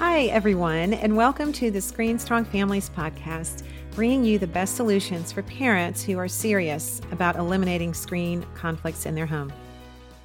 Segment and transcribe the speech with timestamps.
[0.00, 3.64] Hi, everyone, and welcome to the Screen Strong Families podcast,
[3.94, 9.14] bringing you the best solutions for parents who are serious about eliminating screen conflicts in
[9.14, 9.52] their home.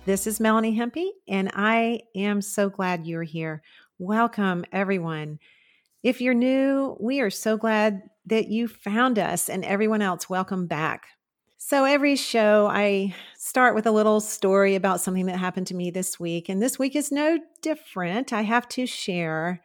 [0.06, 3.62] This is Melanie Hempy, and I am so glad you're here.
[4.00, 5.40] Welcome, everyone.
[6.04, 10.68] If you're new, we are so glad that you found us, and everyone else, welcome
[10.68, 11.08] back.
[11.68, 15.90] So, every show, I start with a little story about something that happened to me
[15.90, 16.48] this week.
[16.48, 18.32] And this week is no different.
[18.32, 19.64] I have to share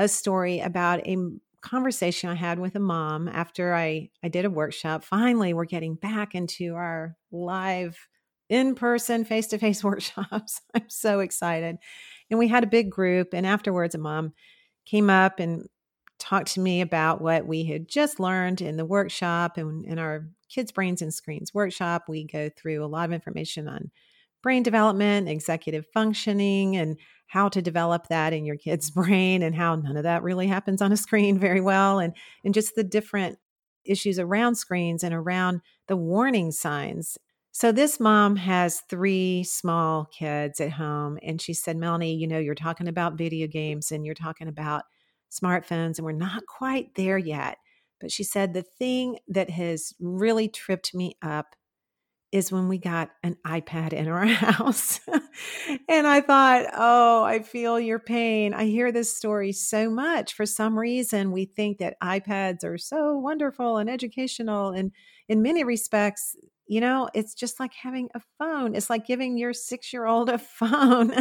[0.00, 1.16] a story about a
[1.60, 5.04] conversation I had with a mom after I, I did a workshop.
[5.04, 7.96] Finally, we're getting back into our live,
[8.48, 10.60] in person, face to face workshops.
[10.74, 11.76] I'm so excited.
[12.30, 13.32] And we had a big group.
[13.32, 14.32] And afterwards, a mom
[14.86, 15.68] came up and
[16.18, 20.28] talked to me about what we had just learned in the workshop and in our
[20.48, 22.04] Kids Brains and Screens workshop.
[22.08, 23.90] We go through a lot of information on
[24.42, 29.76] brain development, executive functioning, and how to develop that in your kid's brain and how
[29.76, 32.14] none of that really happens on a screen very well and
[32.44, 33.38] and just the different
[33.84, 37.16] issues around screens and around the warning signs.
[37.52, 42.38] So this mom has three small kids at home and she said, "Melanie, you know,
[42.38, 44.84] you're talking about video games and you're talking about
[45.30, 47.58] smartphones and we're not quite there yet."
[48.00, 51.54] But she said the thing that has really tripped me up
[52.30, 55.00] is when we got an iPad in our house.
[55.88, 58.52] and I thought, oh, I feel your pain.
[58.52, 60.34] I hear this story so much.
[60.34, 64.70] For some reason, we think that iPads are so wonderful and educational.
[64.70, 64.92] And
[65.28, 68.74] in many respects, you know, it's just like having a phone.
[68.74, 71.12] It's like giving your six year old a phone.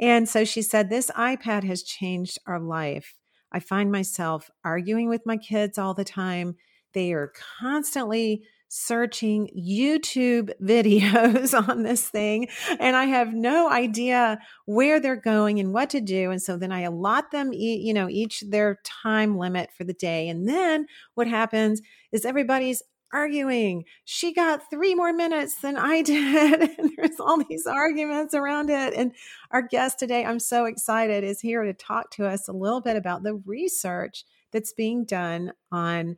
[0.00, 3.14] and so she said, This iPad has changed our life.
[3.52, 6.56] I find myself arguing with my kids all the time.
[6.92, 12.48] They are constantly searching YouTube videos on this thing,
[12.78, 16.30] and I have no idea where they're going and what to do.
[16.30, 20.28] And so then I allot them, you know, each their time limit for the day.
[20.28, 21.80] And then what happens
[22.12, 22.82] is everybody's
[23.12, 23.84] arguing.
[24.04, 26.78] She got three more minutes than I did.
[26.78, 28.94] and there's all these arguments around it.
[28.94, 29.12] And
[29.50, 32.96] our guest today, I'm so excited, is here to talk to us a little bit
[32.96, 36.16] about the research that's being done on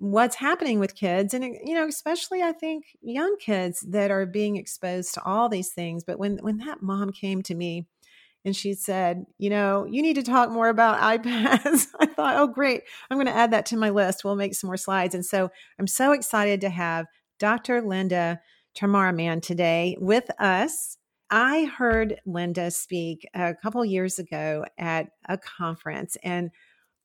[0.00, 4.56] what's happening with kids and you know especially i think young kids that are being
[4.56, 7.86] exposed to all these things but when when that mom came to me
[8.44, 11.88] and she said, You know, you need to talk more about iPads.
[12.00, 12.82] I thought, Oh, great.
[13.10, 14.24] I'm going to add that to my list.
[14.24, 15.14] We'll make some more slides.
[15.14, 17.06] And so I'm so excited to have
[17.38, 17.82] Dr.
[17.82, 18.40] Linda
[18.78, 20.96] Charmaraman today with us.
[21.30, 26.50] I heard Linda speak a couple years ago at a conference, and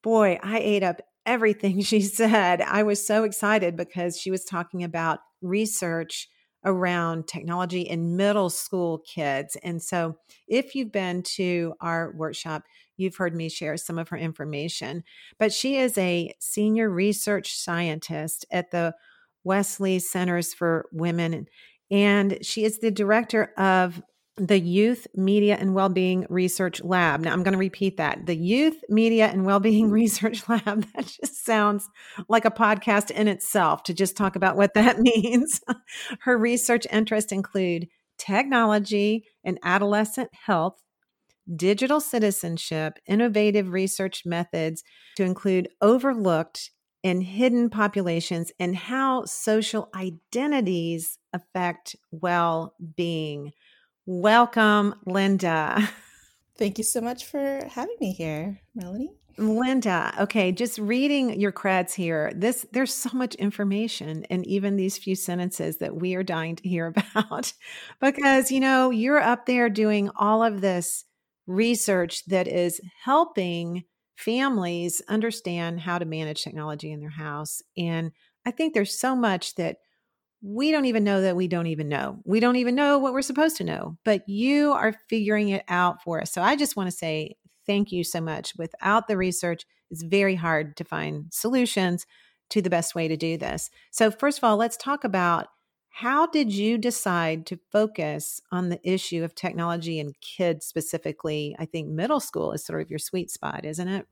[0.02, 2.62] boy, I ate up everything she said.
[2.62, 6.28] I was so excited because she was talking about research
[6.66, 9.56] around technology in middle school kids.
[9.64, 10.18] And so,
[10.48, 12.64] if you've been to our workshop,
[12.98, 15.04] you've heard me share some of her information.
[15.38, 18.94] But she is a senior research scientist at the
[19.44, 21.48] Wellesley Centers for Women.
[21.92, 24.02] And she is the director of
[24.38, 27.22] the Youth Media and Wellbeing Research Lab.
[27.22, 30.86] Now, I'm going to repeat that the Youth Media and Wellbeing Research Lab.
[30.94, 31.88] That just sounds
[32.28, 35.62] like a podcast in itself to just talk about what that means.
[36.22, 37.88] Her research interests include
[38.18, 40.82] technology and adolescent health,
[41.56, 44.84] digital citizenship, innovative research methods
[45.16, 46.72] to include overlooked
[47.06, 53.52] and hidden populations, and how social identities affect well being.
[54.06, 55.90] Welcome, Linda.
[56.58, 59.12] Thank you so much for having me here, Melanie.
[59.38, 62.32] Linda, okay, just reading your creds here.
[62.34, 66.70] This there's so much information and even these few sentences that we are dying to
[66.70, 67.52] hear about
[68.00, 71.04] because you know, you're up there doing all of this
[71.48, 73.84] research that is helping
[74.16, 78.12] families understand how to manage technology in their house and
[78.46, 79.78] I think there's so much that
[80.48, 82.20] we don't even know that we don't even know.
[82.24, 86.04] We don't even know what we're supposed to know, but you are figuring it out
[86.04, 86.32] for us.
[86.32, 88.54] So I just want to say thank you so much.
[88.56, 92.06] Without the research, it's very hard to find solutions
[92.52, 93.72] to the best way to do this.
[93.90, 95.48] So, first of all, let's talk about
[95.90, 101.56] how did you decide to focus on the issue of technology and kids specifically?
[101.58, 104.06] I think middle school is sort of your sweet spot, isn't it?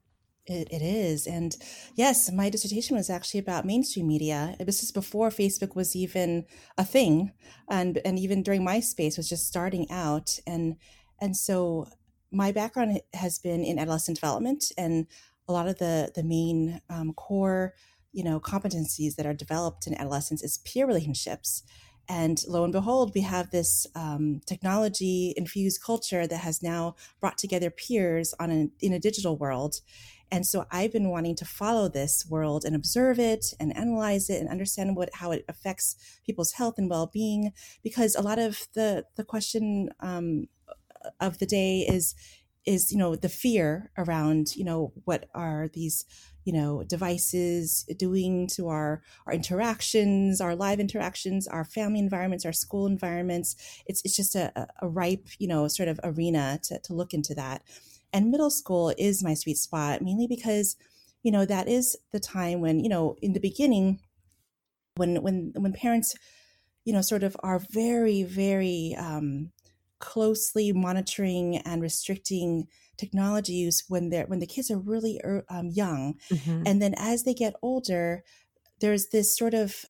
[0.46, 1.26] It, it is.
[1.26, 1.56] And
[1.96, 4.56] yes, my dissertation was actually about mainstream media.
[4.60, 6.46] This is before Facebook was even
[6.78, 7.32] a thing.
[7.70, 10.40] And, and even during MySpace was just starting out.
[10.46, 10.76] And,
[11.22, 11.88] and so
[12.30, 15.08] my background has been in adolescent development and
[15.48, 17.74] a lot of the, the main um, core,
[18.12, 21.64] you know, competencies that are developed in adolescence is peer relationships.
[22.10, 27.38] And lo and behold, we have this um, technology infused culture that has now brought
[27.38, 29.80] together peers on a, in a digital world.
[30.34, 34.42] And so I've been wanting to follow this world and observe it and analyze it
[34.42, 35.96] and understand what how it affects
[36.26, 37.52] people's health and well being.
[37.84, 40.48] Because a lot of the the question um,
[41.20, 42.16] of the day is
[42.66, 46.04] is you know the fear around you know what are these
[46.46, 52.54] you know devices doing to our our interactions our live interactions our family environments our
[52.54, 53.56] school environments
[53.86, 57.36] it's it's just a, a ripe you know sort of arena to, to look into
[57.36, 57.62] that
[58.14, 60.76] and middle school is my sweet spot mainly because
[61.24, 64.00] you know that is the time when you know in the beginning
[64.96, 66.16] when when when parents
[66.86, 69.52] you know sort of are very very um
[70.00, 72.68] closely monitoring and restricting
[72.98, 75.20] technology use when they're when the kids are really
[75.50, 76.64] um, young mm-hmm.
[76.66, 78.24] and then as they get older
[78.82, 79.86] there's this sort of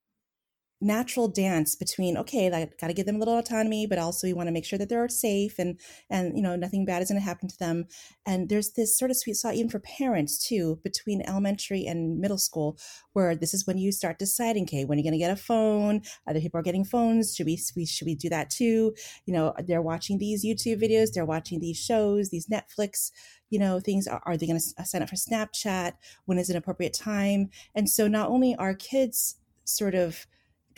[0.83, 4.33] natural dance between okay like got to give them a little autonomy but also we
[4.33, 7.19] want to make sure that they're safe and and you know nothing bad is going
[7.19, 7.85] to happen to them.
[8.25, 12.37] And there's this sort of sweet spot even for parents too between elementary and middle
[12.37, 12.77] school
[13.13, 15.35] where this is when you start deciding okay when are you going to get a
[15.35, 16.01] phone?
[16.27, 17.35] Other people are getting phones.
[17.35, 18.93] Should we, we should we do that too?
[19.25, 23.11] You know they're watching these youtube videos they're watching these shows these netflix
[23.53, 24.07] you know things.
[24.07, 25.93] Are, are they going to uh, sign up for snapchat?
[26.25, 27.49] When is an appropriate time?
[27.75, 30.25] And so not only are kids sort of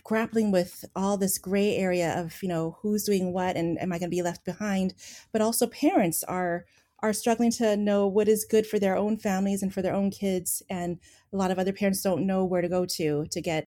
[0.06, 4.00] grappling with all this gray area of you know who's doing what and am i
[4.00, 4.94] going to be left behind?
[5.34, 6.66] But also parents are
[7.00, 10.10] are struggling to know what is good for their own families and for their own
[10.10, 10.98] kids and
[11.34, 13.66] a lot of other parents don't know where to go to to get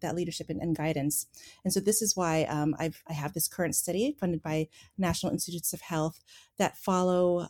[0.00, 1.26] that leadership and, and guidance.
[1.64, 4.68] And so this is why um, I've, i have this current study funded by
[4.98, 6.22] national institutes of health
[6.58, 7.48] that follow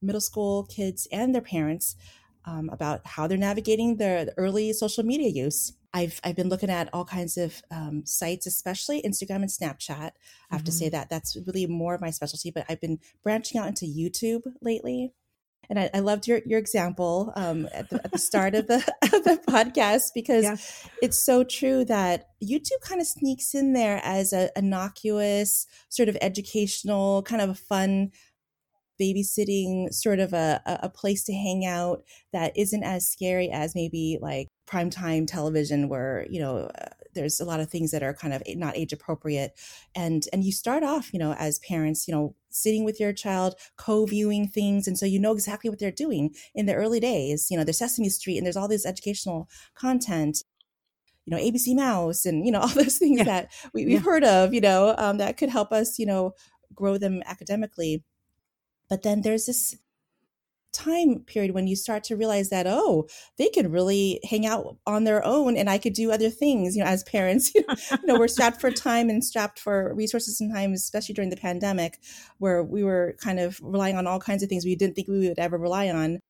[0.00, 1.96] middle school kids and their parents
[2.44, 6.88] um, about how they're navigating their early social media use I've I've been looking at
[6.92, 9.90] all kinds of um, sites, especially Instagram and Snapchat.
[9.90, 10.10] I
[10.50, 10.64] have mm-hmm.
[10.64, 10.92] to say mm-hmm.
[10.92, 12.50] that that's really more of my specialty.
[12.50, 15.12] But I've been branching out into YouTube lately,
[15.68, 18.76] and I, I loved your your example um, at, the, at, the, start of the
[19.02, 20.56] of the podcast because yeah.
[21.02, 26.16] it's so true that YouTube kind of sneaks in there as a innocuous, sort of
[26.22, 28.12] educational, kind of a fun
[29.02, 34.18] babysitting sort of a, a place to hang out that isn't as scary as maybe
[34.20, 38.32] like primetime television where you know uh, there's a lot of things that are kind
[38.32, 39.58] of not age appropriate
[39.94, 43.54] and and you start off you know as parents you know sitting with your child
[43.76, 47.56] co-viewing things and so you know exactly what they're doing in the early days you
[47.56, 50.44] know there's sesame street and there's all this educational content
[51.26, 53.24] you know abc mouse and you know all those things yeah.
[53.24, 53.98] that we, have yeah.
[53.98, 56.32] heard of you know um, that could help us you know
[56.74, 58.02] grow them academically
[58.92, 59.74] but then there's this
[60.70, 63.08] time period when you start to realize that oh
[63.38, 66.84] they can really hang out on their own and i could do other things you
[66.84, 67.64] know as parents you
[68.04, 71.98] know we're strapped for time and strapped for resources sometimes especially during the pandemic
[72.36, 75.26] where we were kind of relying on all kinds of things we didn't think we
[75.26, 76.20] would ever rely on.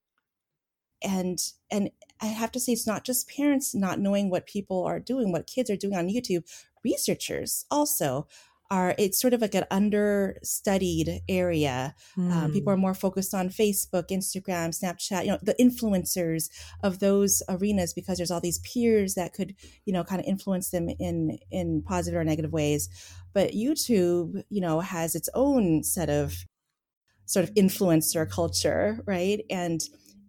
[1.02, 5.00] And and i have to say it's not just parents not knowing what people are
[5.00, 6.44] doing what kids are doing on youtube
[6.84, 8.28] researchers also
[8.72, 11.94] are it's sort of like an understudied area.
[12.16, 12.32] Mm.
[12.32, 12.80] Um, people are hmm.
[12.80, 16.48] more focused on Facebook, Instagram, Snapchat, you know, the influencers
[16.82, 19.54] of those arenas because there's all these peers that could,
[19.84, 22.88] you know, kind of influence them in in positive or negative ways.
[23.34, 26.34] But YouTube, you know, has its own set of
[27.26, 29.42] sort of influencer culture, right?
[29.50, 29.82] And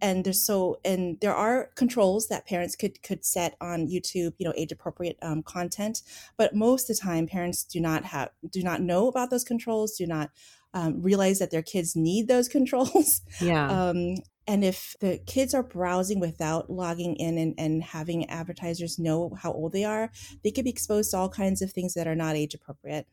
[0.04, 4.44] and there's so and there are controls that parents could could set on youtube you
[4.44, 6.02] know age appropriate um, content
[6.36, 9.96] but most of the time parents do not have do not know about those controls
[9.96, 10.30] do not
[10.74, 13.22] um, realize that their kids need those controls.
[13.40, 13.70] Yeah.
[13.70, 19.34] Um, and if the kids are browsing without logging in and, and having advertisers know
[19.40, 20.10] how old they are
[20.42, 23.06] they could be exposed to all kinds of things that are not age appropriate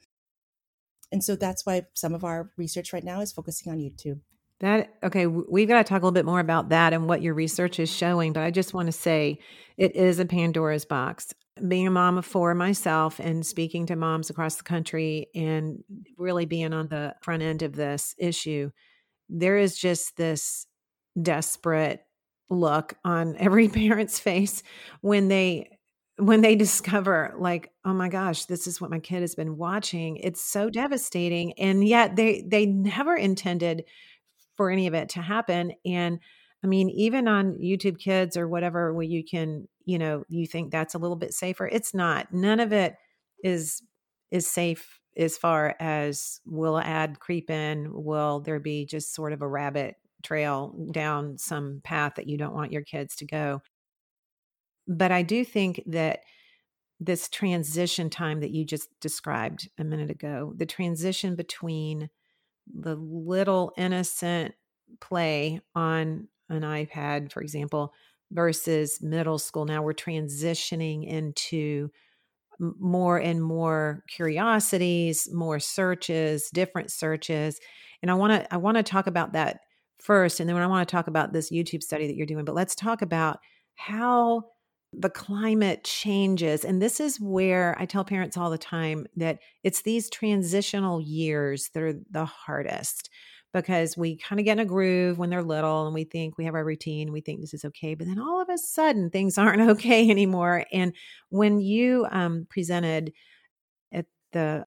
[1.10, 4.20] and so that's why some of our research right now is focusing on youtube
[4.62, 7.34] that okay, we've got to talk a little bit more about that and what your
[7.34, 9.40] research is showing, but I just want to say
[9.78, 11.34] it is a Pandora's box.
[11.68, 15.84] Being a mom of four myself and speaking to moms across the country and
[16.18, 18.72] really being on the front end of this issue,
[19.30, 20.66] there is just this
[21.22, 22.02] desperate
[22.50, 24.64] look on every parent's face
[25.02, 25.70] when they
[26.18, 30.18] when they discover like oh my gosh this is what my kid has been watching
[30.18, 33.84] it's so devastating and yet they they never intended
[34.62, 35.74] for any of it to happen.
[35.88, 36.20] And
[36.64, 40.70] I mean, even on YouTube Kids or whatever, where you can, you know, you think
[40.70, 41.68] that's a little bit safer.
[41.68, 42.32] It's not.
[42.32, 42.96] None of it
[43.44, 43.82] is
[44.30, 47.90] is safe as far as will ad creep in.
[47.92, 52.54] Will there be just sort of a rabbit trail down some path that you don't
[52.54, 53.64] want your kids to go?
[54.88, 56.20] But I do think that
[57.00, 62.12] this transition time that you just described a minute ago, the transition between
[62.74, 64.54] the little innocent
[65.00, 67.94] play on an iPad, for example,
[68.32, 69.66] versus middle school.
[69.66, 71.90] Now we're transitioning into
[72.60, 77.60] more and more curiosities, more searches, different searches.
[78.02, 79.62] And I want to I want to talk about that
[80.00, 82.56] first and then I want to talk about this YouTube study that you're doing, but
[82.56, 83.40] let's talk about
[83.76, 84.44] how
[84.94, 86.66] the climate changes.
[86.66, 91.70] And this is where I tell parents all the time that it's these transitional years
[91.74, 93.10] that are the hardest
[93.54, 96.46] because we kind of get in a groove when they're little and we think we
[96.46, 99.38] have our routine, we think this is okay, but then all of a sudden things
[99.38, 100.66] aren't okay anymore.
[100.72, 100.94] And
[101.30, 103.14] when you um, presented
[103.92, 104.66] at the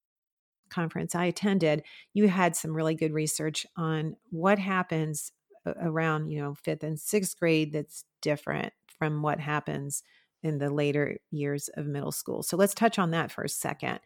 [0.71, 5.33] conference I attended, you had some really good research on what happens
[5.67, 8.73] around, you know, fifth and sixth grade that's different
[9.05, 10.03] from what happens
[10.43, 12.43] in the later years of middle school.
[12.43, 14.01] So let's touch on that for a second.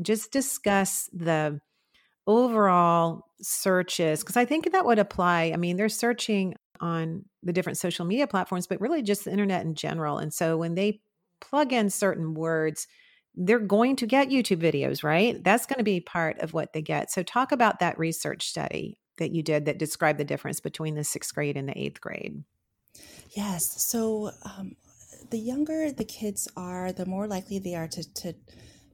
[0.00, 1.60] Just discuss the
[2.26, 5.50] overall searches because I think that would apply.
[5.52, 9.66] I mean, they're searching on the different social media platforms, but really just the internet
[9.66, 10.16] in general.
[10.16, 11.02] And so when they
[11.42, 12.86] plug in certain words,
[13.34, 15.42] they're going to get YouTube videos, right?
[15.44, 17.10] That's going to be part of what they get.
[17.10, 21.04] So talk about that research study that you did that described the difference between the
[21.04, 22.42] sixth grade and the eighth grade.
[23.30, 23.82] Yes.
[23.82, 24.76] So um,
[25.30, 28.34] the younger the kids are, the more likely they are to, to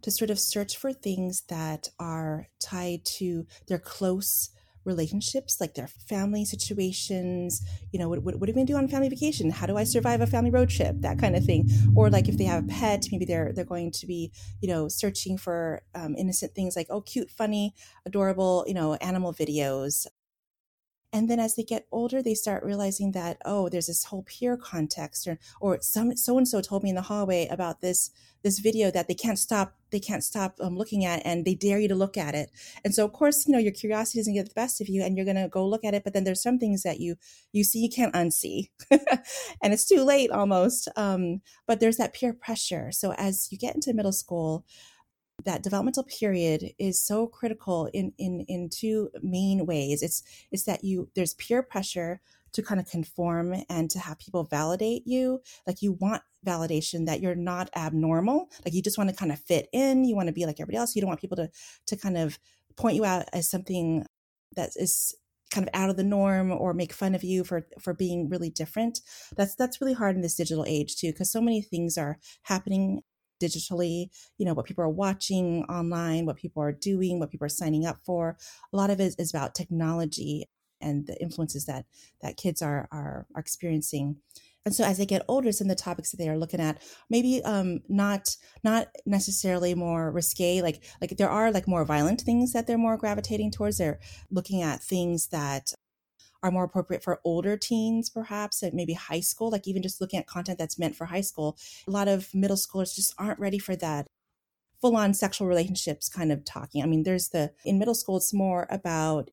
[0.02, 4.50] to sort of search for things that are tied to their close
[4.84, 7.60] relationships, like their family situations.
[7.92, 9.50] You know, what, what, what are we gonna do on family vacation?
[9.50, 10.96] How do I survive a family road trip?
[11.00, 11.68] That kind of thing.
[11.96, 14.86] Or like if they have a pet, maybe they're they're going to be, you know,
[14.88, 17.74] searching for um, innocent things like oh, cute, funny,
[18.04, 20.06] adorable, you know, animal videos.
[21.12, 24.56] And then as they get older, they start realizing that, oh, there's this whole peer
[24.56, 28.10] context or, or some so and so told me in the hallway about this
[28.42, 31.78] this video that they can't stop they can't stop um, looking at and they dare
[31.78, 32.50] you to look at it.
[32.84, 35.16] And so of course you know your curiosity doesn't get the best of you and
[35.16, 37.16] you're going to go look at it but then there's some things that you
[37.52, 38.70] you see you can't unsee.
[39.62, 42.90] And it's too late almost um, but there's that peer pressure.
[42.92, 44.64] So as you get into middle school
[45.46, 50.02] that developmental period is so critical in in in two main ways.
[50.02, 50.22] It's
[50.52, 52.20] it's that you there's peer pressure
[52.52, 55.40] to kind of conform and to have people validate you.
[55.66, 58.50] Like you want validation that you're not abnormal.
[58.64, 60.04] Like you just want to kind of fit in.
[60.04, 60.94] You want to be like everybody else.
[60.94, 61.50] You don't want people to
[61.86, 62.38] to kind of
[62.76, 64.04] point you out as something
[64.56, 65.14] that is
[65.50, 68.50] kind of out of the norm or make fun of you for for being really
[68.50, 69.00] different.
[69.36, 73.02] That's that's really hard in this digital age too because so many things are happening
[73.40, 77.50] digitally, you know, what people are watching online, what people are doing, what people are
[77.50, 78.36] signing up for.
[78.72, 80.46] A lot of it is about technology
[80.80, 81.86] and the influences that
[82.22, 84.16] that kids are are, are experiencing.
[84.64, 86.82] And so as they get older, some of the topics that they are looking at,
[87.08, 92.52] maybe um, not not necessarily more risque, like like there are like more violent things
[92.52, 93.78] that they're more gravitating towards.
[93.78, 94.00] They're
[94.30, 95.72] looking at things that
[96.42, 100.18] are more appropriate for older teens, perhaps, and maybe high school, like even just looking
[100.18, 101.56] at content that's meant for high school.
[101.86, 104.06] A lot of middle schoolers just aren't ready for that
[104.80, 106.82] full on sexual relationships kind of talking.
[106.82, 109.30] I mean, there's the, in middle school, it's more about,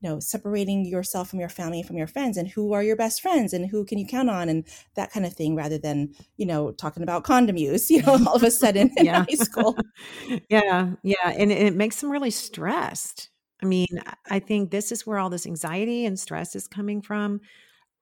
[0.00, 3.20] you know, separating yourself from your family, from your friends, and who are your best
[3.20, 4.64] friends and who can you count on and
[4.96, 8.34] that kind of thing, rather than, you know, talking about condom use, you know, all
[8.34, 9.76] of a sudden in high school.
[10.50, 10.92] yeah.
[11.02, 11.30] Yeah.
[11.36, 13.29] And it makes them really stressed
[13.62, 17.40] I mean, I think this is where all this anxiety and stress is coming from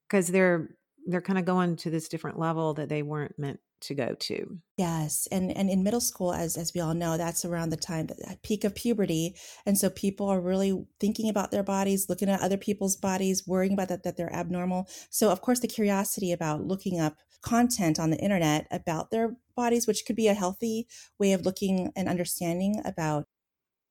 [0.08, 0.70] because they're
[1.06, 4.58] they're kind of going to this different level that they weren't meant to go to.
[4.76, 8.06] Yes, and and in middle school, as as we all know, that's around the time
[8.06, 9.34] the peak of puberty,
[9.66, 13.72] and so people are really thinking about their bodies, looking at other people's bodies, worrying
[13.72, 14.88] about that that they're abnormal.
[15.10, 19.86] So of course, the curiosity about looking up content on the internet about their bodies,
[19.86, 20.86] which could be a healthy
[21.18, 23.26] way of looking and understanding about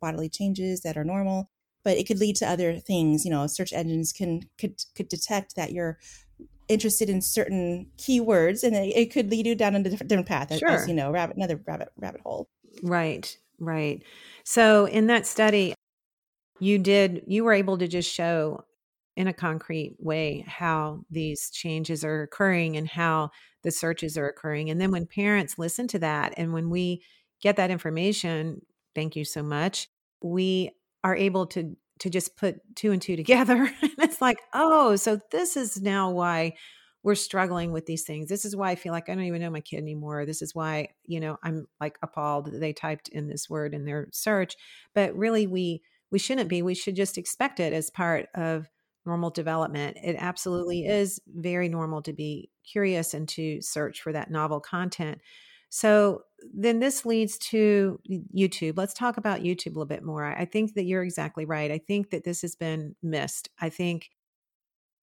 [0.02, 1.50] bodily changes that are normal
[1.88, 3.24] but it could lead to other things.
[3.24, 5.98] You know, search engines can could could detect that you're
[6.68, 10.54] interested in certain keywords, and it, it could lead you down a different, different path.
[10.58, 10.70] Sure.
[10.70, 12.50] As, you know, rabbit another rabbit rabbit hole.
[12.84, 14.04] Right, right.
[14.44, 15.76] So in that study,
[16.60, 18.66] you did you were able to just show
[19.16, 23.32] in a concrete way how these changes are occurring and how
[23.64, 24.70] the searches are occurring.
[24.70, 27.02] And then when parents listen to that and when we
[27.42, 28.62] get that information,
[28.94, 29.88] thank you so much,
[30.22, 30.72] we
[31.08, 35.20] are able to to just put two and two together and it's like oh so
[35.32, 36.54] this is now why
[37.04, 38.28] we're struggling with these things.
[38.28, 40.26] This is why i feel like i don't even know my kid anymore.
[40.26, 43.86] This is why you know i'm like appalled that they typed in this word in
[43.86, 44.56] their search.
[44.94, 46.62] But really we we shouldn't be.
[46.62, 48.70] We should just expect it as part of
[49.06, 49.98] normal development.
[50.04, 50.92] It absolutely mm-hmm.
[50.92, 55.22] is very normal to be curious and to search for that novel content
[55.70, 56.22] So
[56.54, 58.00] then this leads to
[58.36, 58.78] YouTube.
[58.78, 60.24] Let's talk about YouTube a little bit more.
[60.26, 61.72] I think that you're exactly right.
[61.72, 63.50] I think that this has been missed.
[63.60, 64.10] I think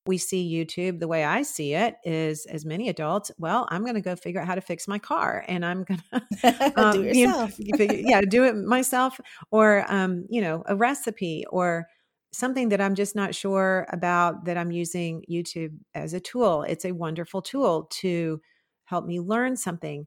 [0.06, 3.94] we see YouTube the way I see it is as many adults, well, I'm going
[3.94, 7.02] to go figure out how to fix my car and I'm going to um, do
[7.04, 7.58] it yourself.
[7.58, 9.18] You know, yeah, do it myself
[9.50, 11.86] or, um, you know, a recipe or
[12.32, 16.64] something that I'm just not sure about that I'm using YouTube as a tool.
[16.64, 18.40] It's a wonderful tool to
[18.84, 20.06] help me learn something.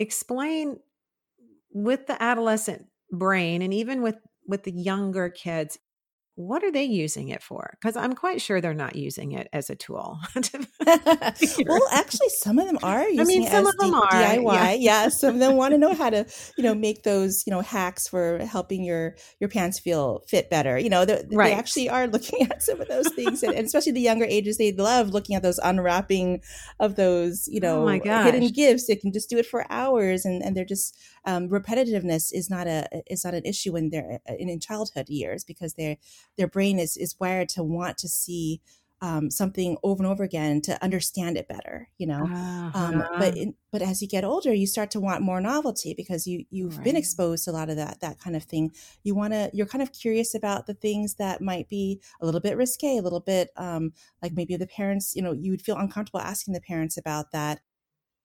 [0.00, 0.80] Explain
[1.72, 4.16] with the adolescent brain and even with
[4.46, 5.78] with the younger kids
[6.36, 7.76] what are they using it for?
[7.80, 10.18] Because I'm quite sure they're not using it as a tool.
[10.86, 14.54] well, actually, some of them are using I mean, some of them D- are DIY.
[14.54, 14.72] Yeah.
[14.72, 15.08] yeah.
[15.08, 18.08] some of them want to know how to, you know, make those, you know, hacks
[18.08, 20.78] for helping your your pants feel fit better.
[20.78, 21.28] You know, right.
[21.30, 24.56] they actually are looking at some of those things, and, and, especially the younger ages,
[24.56, 26.42] they love looking at those unwrapping
[26.78, 28.86] of those, you oh know, oh hidden gifts.
[28.86, 32.66] They can just do it for hours, and and they're just um, repetitiveness is not
[32.66, 35.96] a is not an issue when they're in, in childhood years because their
[36.40, 38.62] their brain is is wired to want to see
[39.02, 42.24] um, something over and over again to understand it better, you know.
[42.24, 42.70] Uh-huh.
[42.74, 46.26] Um, but in, but as you get older, you start to want more novelty because
[46.26, 46.84] you you've right.
[46.84, 48.72] been exposed to a lot of that that kind of thing.
[49.02, 52.40] You want to you're kind of curious about the things that might be a little
[52.40, 53.92] bit risque, a little bit um,
[54.22, 57.60] like maybe the parents, you know, you would feel uncomfortable asking the parents about that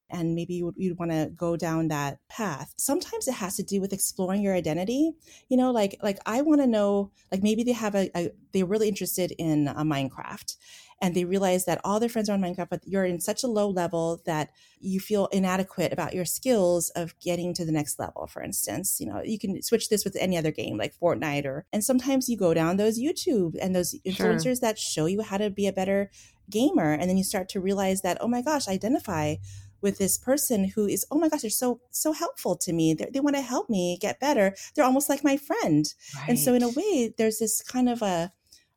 [0.09, 3.63] and maybe you would, you'd want to go down that path sometimes it has to
[3.63, 5.11] do with exploring your identity
[5.49, 8.65] you know like like i want to know like maybe they have a, a, they're
[8.65, 10.55] really interested in a minecraft
[11.01, 13.47] and they realize that all their friends are on minecraft but you're in such a
[13.47, 18.27] low level that you feel inadequate about your skills of getting to the next level
[18.27, 21.65] for instance you know you can switch this with any other game like fortnite or
[21.73, 24.55] and sometimes you go down those youtube and those influencers sure.
[24.61, 26.09] that show you how to be a better
[26.49, 29.35] gamer and then you start to realize that oh my gosh identify
[29.81, 33.09] with this person who is oh my gosh they're so so helpful to me they're,
[33.11, 36.29] they want to help me get better they're almost like my friend right.
[36.29, 38.31] and so in a way there's this kind of a,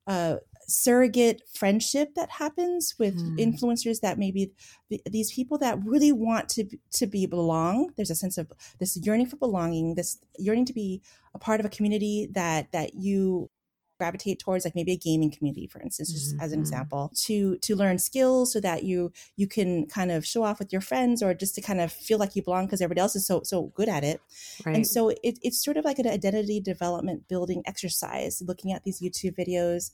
[0.07, 3.37] a surrogate friendship that happens with hmm.
[3.37, 4.53] influencers that maybe
[4.91, 8.97] th- these people that really want to to be belong there's a sense of this
[8.99, 11.01] yearning for belonging this yearning to be
[11.35, 13.49] a part of a community that that you
[13.99, 16.45] gravitate towards like maybe a gaming community for instance just mm-hmm.
[16.45, 16.63] as an mm-hmm.
[16.63, 20.73] example to to learn skills so that you you can kind of show off with
[20.73, 23.27] your friends or just to kind of feel like you belong because everybody else is
[23.27, 24.21] so so good at it
[24.65, 24.77] right.
[24.77, 29.01] and so it, it's sort of like an identity development building exercise looking at these
[29.01, 29.91] youtube videos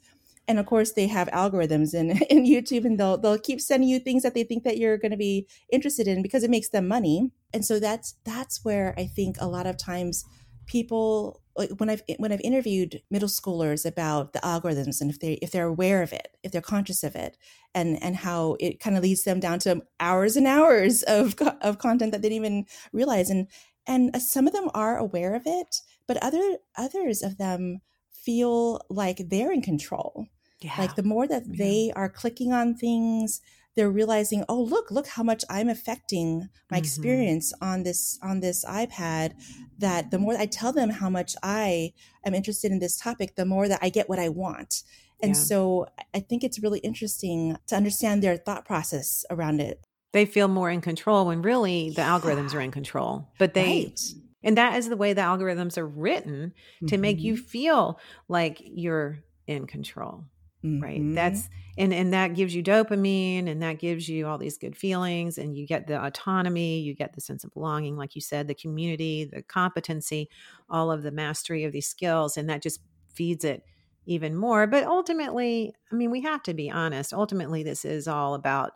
[0.46, 3.98] and of course they have algorithms in, in youtube and they'll they'll keep sending you
[3.98, 6.86] things that they think that you're going to be interested in because it makes them
[6.86, 10.24] money and so that's that's where i think a lot of times
[10.66, 15.35] people like when I've when I've interviewed middle schoolers about the algorithms and if they
[15.35, 17.37] if they're aware of it, if they're conscious of it,
[17.74, 21.79] and and how it kind of leads them down to hours and hours of of
[21.79, 23.48] content that they didn't even realize, and
[23.87, 28.81] and uh, some of them are aware of it, but other others of them feel
[28.88, 30.27] like they're in control.
[30.61, 30.74] Yeah.
[30.79, 31.64] Like the more that yeah.
[31.64, 33.40] they are clicking on things,
[33.76, 36.84] they're realizing oh look look how much i'm affecting my mm-hmm.
[36.84, 39.32] experience on this on this ipad
[39.78, 41.92] that the more i tell them how much i
[42.24, 44.82] am interested in this topic the more that i get what i want
[45.22, 45.40] and yeah.
[45.40, 50.48] so i think it's really interesting to understand their thought process around it they feel
[50.48, 52.18] more in control when really the yeah.
[52.18, 54.00] algorithms are in control but they right.
[54.42, 57.00] and that is the way the algorithms are written to mm-hmm.
[57.00, 57.44] make you mm-hmm.
[57.44, 60.24] feel like you're in control
[60.64, 60.83] mm-hmm.
[60.83, 64.77] right that's and and that gives you dopamine and that gives you all these good
[64.77, 68.48] feelings and you get the autonomy you get the sense of belonging like you said
[68.48, 70.29] the community the competency
[70.70, 72.81] all of the mastery of these skills and that just
[73.12, 73.64] feeds it
[74.07, 78.35] even more but ultimately i mean we have to be honest ultimately this is all
[78.35, 78.72] about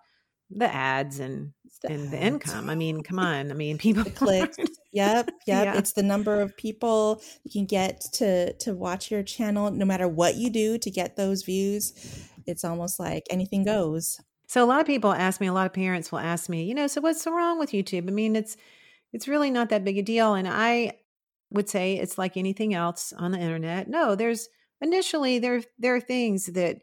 [0.51, 2.11] the ads and the and ads.
[2.11, 2.71] the income.
[2.71, 3.51] I mean, come on.
[3.51, 4.55] I mean, people click.
[4.59, 5.31] Yep, yep.
[5.47, 5.79] Yeah.
[5.79, 10.09] It's the number of people you can get to to watch your channel, no matter
[10.09, 11.93] what you do to get those views.
[12.47, 14.21] It's almost like anything goes.
[14.47, 15.47] So a lot of people ask me.
[15.47, 18.09] A lot of parents will ask me, you know, so what's so wrong with YouTube?
[18.09, 18.57] I mean, it's
[19.13, 20.93] it's really not that big a deal, and I
[21.51, 23.89] would say it's like anything else on the internet.
[23.89, 24.49] No, there's
[24.81, 26.79] initially there there are things that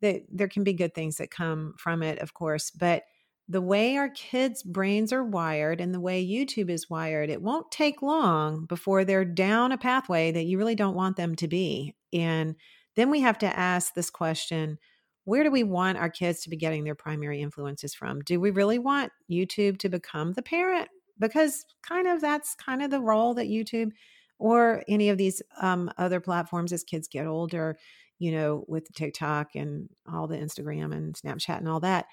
[0.00, 3.04] that there can be good things that come from it, of course, but
[3.48, 7.70] the way our kids' brains are wired and the way YouTube is wired, it won't
[7.70, 11.94] take long before they're down a pathway that you really don't want them to be.
[12.12, 12.56] And
[12.96, 14.78] then we have to ask this question
[15.24, 18.20] where do we want our kids to be getting their primary influences from?
[18.20, 20.88] Do we really want YouTube to become the parent?
[21.18, 23.90] Because kind of that's kind of the role that YouTube
[24.38, 27.76] or any of these um, other platforms as kids get older
[28.18, 32.06] you know, with TikTok and all the Instagram and Snapchat and all that,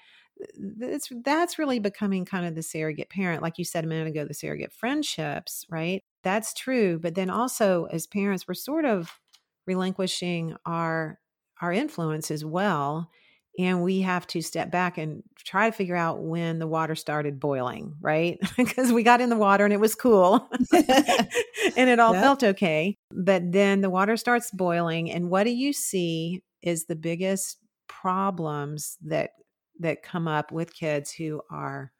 [0.58, 3.42] that's that's really becoming kind of the surrogate parent.
[3.42, 6.02] Like you said a minute ago the surrogate friendships right?
[6.22, 9.12] That's true but then also as parents we're sort of
[9.66, 11.18] relinquishing our
[11.60, 13.10] our influence as well
[13.58, 17.38] and we have to step back and try to figure out when the water started
[17.38, 22.14] boiling right because we got in the water and it was cool and it all
[22.14, 22.22] yep.
[22.22, 26.96] felt okay but then the water starts boiling and what do you see is the
[26.96, 29.30] biggest problems that
[29.80, 31.92] that come up with kids who are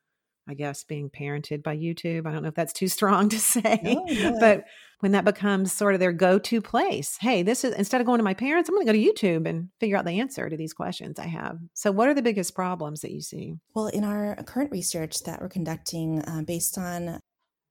[0.49, 2.27] I guess being parented by YouTube.
[2.27, 4.41] I don't know if that's too strong to say, no, no.
[4.41, 4.65] but
[5.01, 8.25] when that becomes sort of their go-to place, hey, this is instead of going to
[8.25, 10.73] my parents, I'm going to go to YouTube and figure out the answer to these
[10.73, 11.59] questions I have.
[11.75, 13.57] So, what are the biggest problems that you see?
[13.75, 17.21] Well, in our current research that we're conducting, uh, based on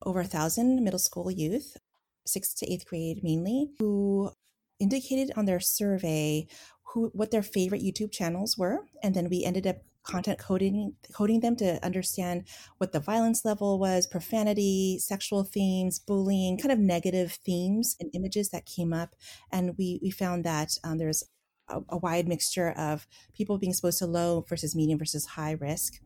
[0.06, 1.78] over a thousand middle school youth,
[2.26, 4.32] sixth to eighth grade mainly, who
[4.80, 6.48] indicated on their survey
[6.94, 11.39] who what their favorite YouTube channels were, and then we ended up content coding coding
[11.39, 12.44] them to understand
[12.78, 18.50] what the violence level was, profanity, sexual themes, bullying, kind of negative themes and images
[18.50, 19.16] that came up,
[19.52, 21.24] and we we found that um, there's
[21.70, 26.00] a, a wide mixture of people being exposed to low versus medium versus high risk.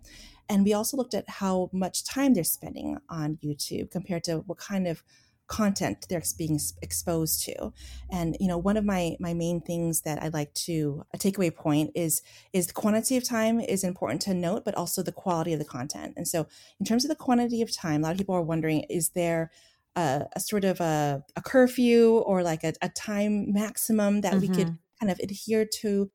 [0.50, 4.58] And we also looked at how much time they're spending on YouTube compared to what
[4.58, 5.04] kind of
[5.48, 7.72] content they're being exposed to
[8.12, 11.54] and you know one of my my main things that i like to a takeaway
[11.54, 15.54] point is is the quantity of time is important to note but also the quality
[15.54, 16.48] of the content and so
[16.80, 19.50] in terms of the quantity of time a lot of people are wondering is there
[19.96, 24.42] a, a sort of a, a, curfew or like a, a time maximum that mm-hmm.
[24.42, 24.98] we could mm-hmm.
[25.00, 26.12] kind of adhere to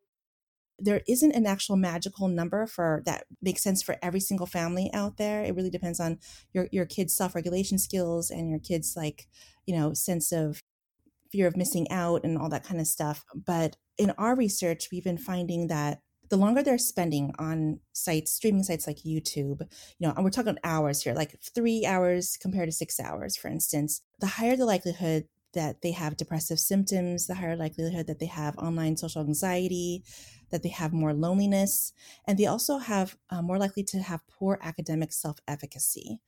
[0.82, 5.16] there isn't an actual magical number for that makes sense for every single family out
[5.16, 5.42] there.
[5.44, 6.18] It really depends on
[6.52, 9.28] your your kids' self-regulation skills and your kids' like,
[9.66, 10.60] you know, sense of
[11.30, 13.24] fear of missing out and all that kind of stuff.
[13.34, 18.62] But in our research, we've been finding that the longer they're spending on sites, streaming
[18.62, 19.60] sites like YouTube,
[19.98, 23.48] you know, and we're talking hours here, like three hours compared to six hours, for
[23.48, 28.26] instance, the higher the likelihood that they have depressive symptoms, the higher likelihood that they
[28.26, 30.04] have online social anxiety,
[30.50, 31.92] that they have more loneliness,
[32.26, 36.20] and they also have uh, more likely to have poor academic self efficacy.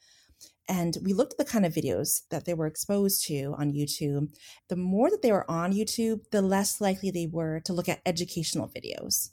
[0.69, 4.35] And we looked at the kind of videos that they were exposed to on YouTube.
[4.69, 8.01] The more that they were on YouTube, the less likely they were to look at
[8.07, 9.31] educational videos.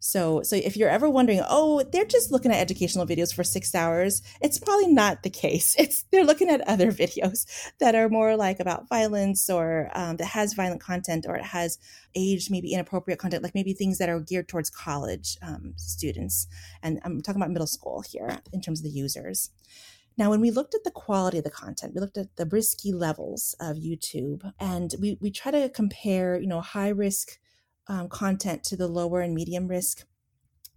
[0.00, 3.74] So, so if you're ever wondering, oh, they're just looking at educational videos for six
[3.74, 5.74] hours, it's probably not the case.
[5.88, 7.46] It's they're looking at other videos
[7.80, 11.78] that are more like about violence or um, that has violent content or it has
[12.14, 16.46] age, maybe inappropriate content, like maybe things that are geared towards college um, students.
[16.82, 19.50] And I'm talking about middle school here in terms of the users.
[20.18, 22.92] Now, when we looked at the quality of the content, we looked at the risky
[22.92, 27.38] levels of YouTube, and we we try to compare, you know, high risk
[27.88, 30.04] um, content to the lower and medium risk,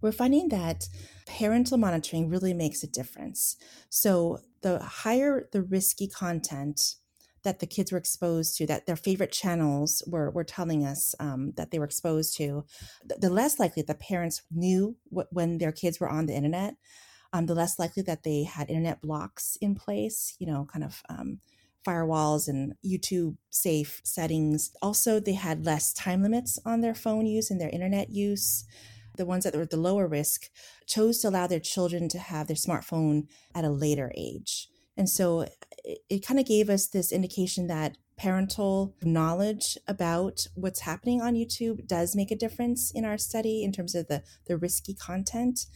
[0.00, 0.88] we're finding that
[1.26, 3.56] parental monitoring really makes a difference.
[3.88, 6.96] So, the higher the risky content
[7.42, 11.52] that the kids were exposed to, that their favorite channels were, were telling us um,
[11.56, 12.64] that they were exposed to,
[13.04, 16.74] the, less likely the parents knew what, when their kids were on the internet,
[17.32, 21.02] um, the less likely that they had internet blocks in place, you know, kind of
[21.08, 21.40] um,
[21.86, 24.72] firewalls and YouTube safe settings.
[24.80, 28.64] Also, they had less time limits on their phone use and their internet use.
[29.16, 30.48] The ones that were the lower risk
[30.86, 34.68] chose to allow their children to have their smartphone at a later age.
[34.96, 35.42] And so
[35.84, 41.34] it, it kind of gave us this indication that parental knowledge about what's happening on
[41.34, 45.66] YouTube does make a difference in our study in terms of the, the risky content.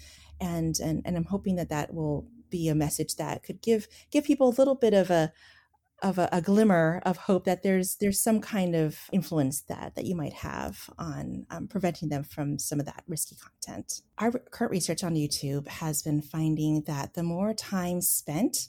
[0.41, 4.25] And, and, and I'm hoping that that will be a message that could give give
[4.25, 5.33] people a little bit of a
[6.07, 10.05] of a, a, glimmer of hope that there's there's some kind of influence that that
[10.05, 14.03] you might have on um, preventing them from some of that risky content.
[14.19, 18.69] Our current research on YouTube has been finding that the more time spent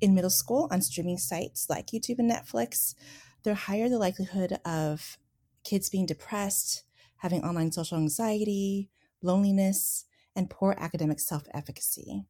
[0.00, 2.94] in middle school on streaming sites like YouTube and Netflix,
[3.42, 5.18] the higher the likelihood of
[5.64, 6.84] kids being depressed,
[7.18, 8.88] having online social anxiety,
[9.22, 12.24] loneliness, and poor academic self efficacy.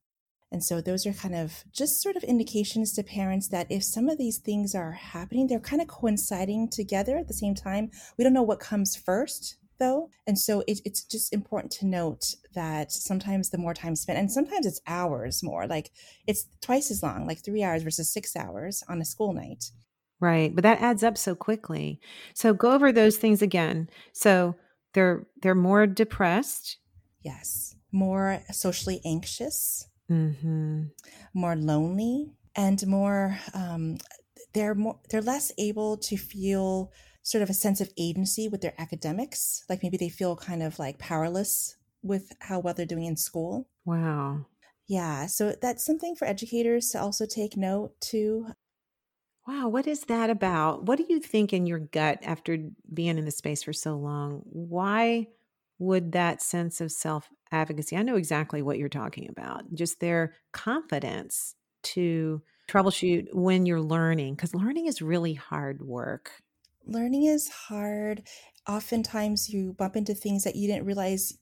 [0.51, 4.09] And so those are kind of just sort of indications to parents that if some
[4.09, 7.91] of these things are happening, they're kind of coinciding together at the same time.
[8.17, 10.11] We don't know what comes first though.
[10.27, 14.31] And so it, it's just important to note that sometimes the more time spent, and
[14.31, 15.91] sometimes it's hours more, like
[16.27, 19.71] it's twice as long, like three hours versus six hours on a school night.
[20.21, 20.53] Right.
[20.53, 22.01] But that adds up so quickly.
[22.35, 23.89] So go over those things again.
[24.13, 24.57] So
[24.95, 26.79] they're they're more depressed.
[27.23, 27.77] Yes.
[27.93, 30.85] More socially anxious mm-hmm.
[31.35, 33.99] more lonely, and more um,
[34.55, 36.93] they're more they're less able to feel
[37.23, 39.65] sort of a sense of agency with their academics.
[39.69, 43.69] Like maybe they feel kind of like powerless with how well they're doing in school.
[43.85, 44.47] Wow.
[44.89, 48.47] Yeah, so that's something for educators to also take note too.
[49.47, 50.85] Wow, what is that about?
[50.85, 52.59] What do you think in your gut after
[52.93, 54.43] being in the space for so long?
[54.45, 55.29] Why
[55.79, 57.97] would that sense of self advocacy?
[57.97, 59.73] I know exactly what you're talking about.
[59.75, 66.43] Just their confidence to troubleshoot when you're learning, because learning is really hard work.
[66.87, 68.23] Learning is hard.
[68.69, 71.39] Oftentimes, you bump into things that you didn't realize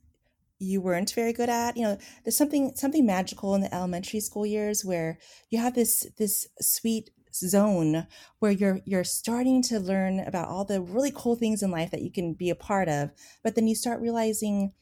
[0.59, 4.47] you weren't very good at you know there's something something magical in the elementary school
[4.47, 5.19] years where
[5.51, 8.07] you have this this sweet zone
[8.39, 12.03] where you're you're starting to learn about all the really cool things in life that
[12.03, 13.11] you can be a part of
[13.43, 14.73] but then you start realizing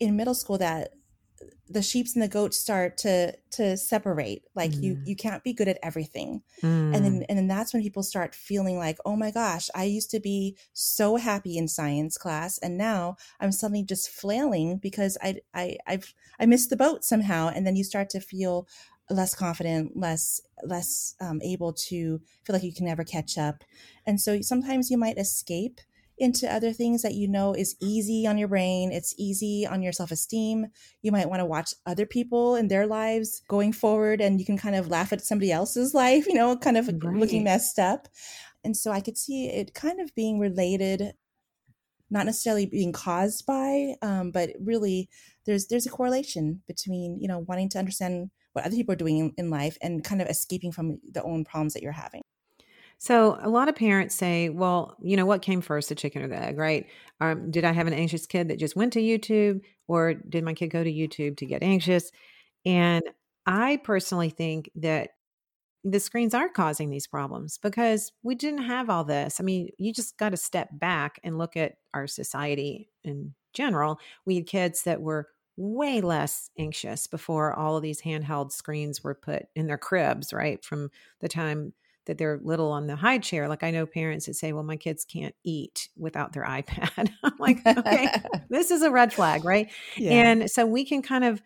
[0.00, 0.90] in middle school that
[1.68, 4.82] the sheeps and the goats start to to separate like mm.
[4.82, 6.94] you you can't be good at everything mm.
[6.94, 7.24] and then mm.
[7.28, 10.56] and then that's when people start feeling like oh my gosh i used to be
[10.72, 16.12] so happy in science class and now i'm suddenly just flailing because i i i've
[16.38, 18.68] i missed the boat somehow and then you start to feel
[19.10, 23.64] less confident less less um, able to feel like you can never catch up
[24.06, 25.80] and so sometimes you might escape
[26.18, 29.92] into other things that you know is easy on your brain, it's easy on your
[29.92, 30.66] self esteem.
[31.02, 34.58] You might want to watch other people and their lives going forward, and you can
[34.58, 37.16] kind of laugh at somebody else's life, you know, kind of right.
[37.16, 38.08] looking messed up.
[38.62, 41.12] And so I could see it kind of being related,
[42.10, 45.08] not necessarily being caused by, um, but really
[45.46, 49.18] there's there's a correlation between you know wanting to understand what other people are doing
[49.18, 52.22] in, in life and kind of escaping from the own problems that you're having.
[53.04, 56.28] So a lot of parents say, well, you know, what came first, the chicken or
[56.28, 56.86] the egg, right?
[57.20, 60.54] Um, did I have an anxious kid that just went to YouTube or did my
[60.54, 62.10] kid go to YouTube to get anxious?
[62.64, 63.02] And
[63.44, 65.10] I personally think that
[65.84, 69.38] the screens are causing these problems because we didn't have all this.
[69.38, 73.98] I mean, you just got to step back and look at our society in general.
[74.24, 79.14] We had kids that were way less anxious before all of these handheld screens were
[79.14, 80.64] put in their cribs, right?
[80.64, 80.90] From
[81.20, 81.74] the time
[82.06, 83.48] that they're little on the high chair.
[83.48, 87.10] Like I know parents that say, well, my kids can't eat without their iPad.
[87.22, 88.08] I'm like, okay,
[88.48, 89.70] this is a red flag, right?
[89.96, 90.12] Yeah.
[90.12, 91.42] And so we can kind of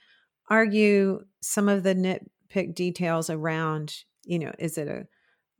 [0.49, 3.95] argue some of the nitpick details around,
[4.25, 5.07] you know, is it a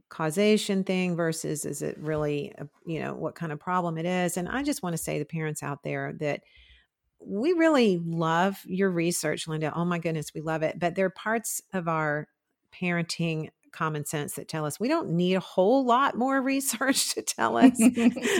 [0.09, 4.37] causation thing versus is it really, a, you know, what kind of problem it is?
[4.37, 6.41] And I just want to say to parents out there that
[7.21, 9.73] we really love your research, Linda.
[9.75, 10.79] Oh my goodness, we love it.
[10.79, 12.29] But there are parts of our
[12.73, 14.81] parenting common sense that tell us.
[14.81, 17.77] We don't need a whole lot more research to tell us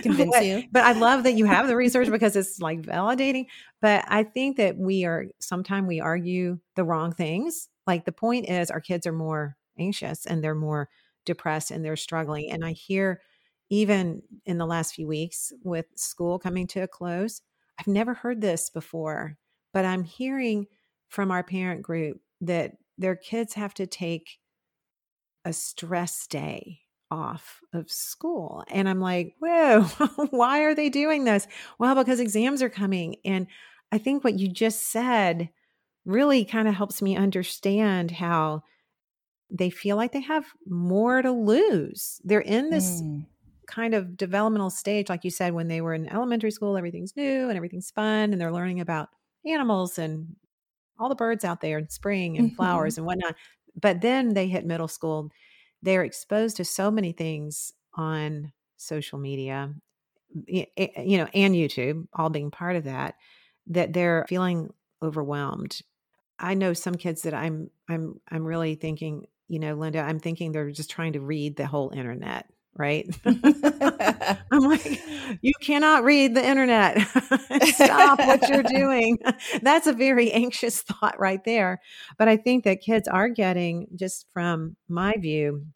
[0.03, 0.65] convince but, you.
[0.71, 3.47] but i love that you have the research because it's like validating
[3.81, 7.69] but i think that we are sometimes we argue the wrong things.
[7.87, 10.91] Like the point is our kids are more anxious and they're more
[11.25, 13.21] depressed and they're struggling and i hear
[13.71, 17.43] even in the last few weeks with school coming to a close
[17.79, 19.37] i've never heard this before
[19.73, 20.67] but i'm hearing
[21.09, 24.39] from our parent group that their kids have to take
[25.45, 28.65] a stress day off of school.
[28.69, 29.83] And I'm like, whoa,
[30.31, 31.47] why are they doing this?
[31.79, 33.17] Well, because exams are coming.
[33.25, 33.47] And
[33.91, 35.51] I think what you just said
[36.05, 38.63] really kind of helps me understand how
[39.51, 42.21] they feel like they have more to lose.
[42.25, 43.27] They're in this mm.
[43.67, 47.49] kind of developmental stage, like you said, when they were in elementary school, everything's new
[47.49, 49.09] and everything's fun, and they're learning about
[49.47, 50.37] animals and
[50.99, 53.01] all the birds out there and spring and flowers mm-hmm.
[53.01, 53.37] and whatnot.
[53.81, 55.31] But then they hit middle school.
[55.83, 59.75] They're exposed to so many things on social media,
[60.47, 60.67] you
[61.19, 63.15] know, and YouTube, all being part of that,
[63.69, 65.81] that they're feeling overwhelmed.
[66.39, 70.53] I know some kids that I'm I'm I'm really thinking, you know, Linda, I'm thinking
[70.53, 72.47] they're just trying to read the whole internet
[72.79, 73.07] right?
[73.25, 75.01] I'm like,
[75.43, 77.01] you cannot read the internet.
[77.65, 79.19] Stop what you're doing.
[79.63, 81.81] That's a very anxious thought right there.
[82.17, 85.67] But I think that kids are getting, just from my view,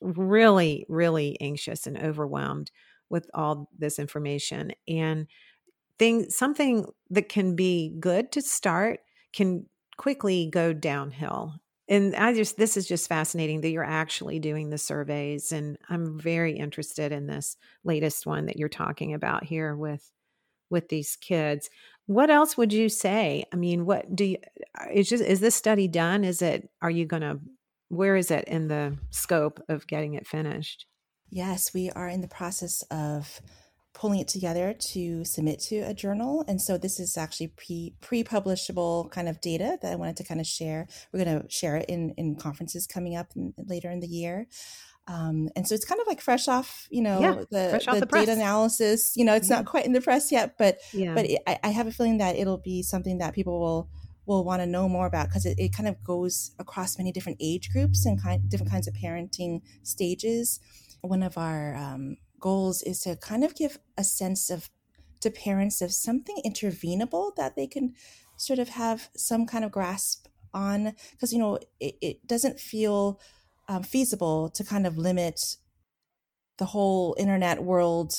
[0.00, 2.70] really, really anxious and overwhelmed
[3.10, 4.72] with all this information.
[4.88, 5.26] And
[5.98, 9.00] thing something that can be good to start
[9.32, 11.54] can quickly go downhill
[11.88, 16.18] and I just this is just fascinating that you're actually doing the surveys and I'm
[16.18, 20.10] very interested in this latest one that you're talking about here with
[20.70, 21.70] with these kids.
[22.06, 23.44] What else would you say?
[23.52, 24.38] I mean, what do you
[24.80, 26.24] uh, is just is this study done?
[26.24, 27.40] Is it are you going to
[27.88, 30.86] where is it in the scope of getting it finished?
[31.30, 33.40] Yes, we are in the process of
[33.94, 36.44] pulling it together to submit to a journal.
[36.48, 40.24] And so this is actually pre pre publishable kind of data that I wanted to
[40.24, 40.86] kind of share.
[41.12, 44.46] We're going to share it in in conferences coming up in, later in the year.
[45.06, 48.06] Um, and so it's kind of like fresh off, you know, yeah, the, the, the
[48.06, 49.12] data analysis.
[49.16, 49.56] You know, it's yeah.
[49.56, 51.14] not quite in the press yet, but yeah.
[51.14, 53.88] but it, I, I have a feeling that it'll be something that people will
[54.26, 57.36] will want to know more about because it, it kind of goes across many different
[57.40, 60.58] age groups and kind different kinds of parenting stages.
[61.02, 64.68] One of our um, goals is to kind of give a sense of
[65.20, 67.94] to parents of something intervenable that they can
[68.36, 70.92] sort of have some kind of grasp on.
[71.12, 73.18] Because you know it, it doesn't feel
[73.70, 75.40] um, feasible to kind of limit
[76.58, 78.12] the whole internet world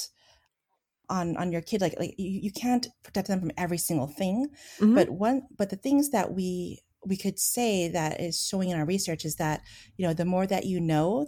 [1.08, 1.82] on on your kid.
[1.82, 4.48] Like like you, you can't protect them from every single thing.
[4.80, 4.96] Mm-hmm.
[4.96, 8.86] but one but the things that we we could say that is showing in our
[8.96, 9.62] research is that
[9.98, 11.28] you know the more that you know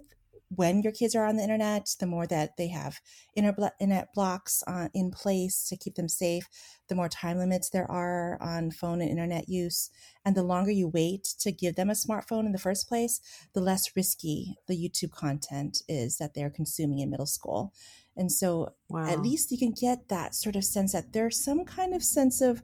[0.50, 3.00] when your kids are on the internet, the more that they have
[3.36, 6.48] internet blocks uh, in place to keep them safe,
[6.88, 9.90] the more time limits there are on phone and internet use.
[10.24, 13.20] And the longer you wait to give them a smartphone in the first place,
[13.54, 17.74] the less risky the YouTube content is that they're consuming in middle school.
[18.16, 19.08] And so wow.
[19.08, 22.42] at least you can get that sort of sense that there's some kind of sense
[22.42, 22.64] of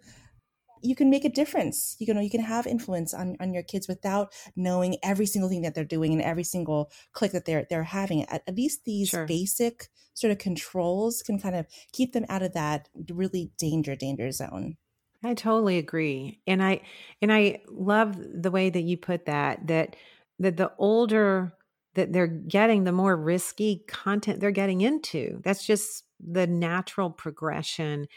[0.83, 1.95] you can make a difference.
[1.99, 5.61] You know, you can have influence on, on your kids without knowing every single thing
[5.61, 8.23] that they're doing and every single click that they're they're having.
[8.25, 9.25] At, at least these sure.
[9.25, 14.31] basic sort of controls can kind of keep them out of that really danger danger
[14.31, 14.77] zone.
[15.23, 16.41] I totally agree.
[16.45, 16.81] And I
[17.21, 19.95] and I love the way that you put that that
[20.39, 21.53] that the older
[21.95, 25.39] that they're getting the more risky content they're getting into.
[25.43, 28.07] That's just the natural progression.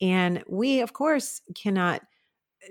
[0.00, 2.02] And we of course cannot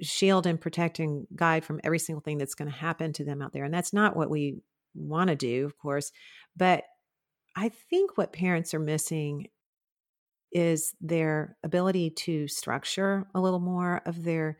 [0.02, 3.42] shield and protect and guide from every single thing that's going to happen to them
[3.42, 3.64] out there.
[3.64, 4.60] And that's not what we
[4.94, 6.12] want to do, of course.
[6.56, 6.84] But
[7.56, 9.48] I think what parents are missing
[10.52, 14.58] is their ability to structure a little more of their